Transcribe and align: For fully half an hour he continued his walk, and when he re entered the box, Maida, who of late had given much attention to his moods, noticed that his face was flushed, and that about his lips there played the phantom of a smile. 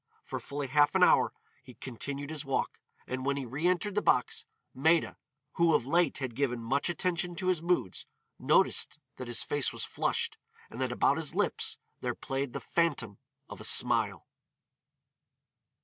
For 0.23 0.39
fully 0.39 0.65
half 0.65 0.95
an 0.95 1.03
hour 1.03 1.31
he 1.61 1.75
continued 1.75 2.31
his 2.31 2.43
walk, 2.43 2.79
and 3.05 3.23
when 3.23 3.37
he 3.37 3.45
re 3.45 3.67
entered 3.67 3.93
the 3.93 4.01
box, 4.01 4.47
Maida, 4.73 5.15
who 5.57 5.75
of 5.75 5.85
late 5.85 6.17
had 6.17 6.33
given 6.33 6.59
much 6.59 6.89
attention 6.89 7.35
to 7.35 7.49
his 7.49 7.61
moods, 7.61 8.07
noticed 8.39 8.97
that 9.17 9.27
his 9.27 9.43
face 9.43 9.71
was 9.71 9.83
flushed, 9.83 10.39
and 10.71 10.81
that 10.81 10.91
about 10.91 11.17
his 11.17 11.35
lips 11.35 11.77
there 11.99 12.15
played 12.15 12.53
the 12.53 12.59
phantom 12.59 13.19
of 13.47 13.61
a 13.61 13.63
smile. 13.63 14.25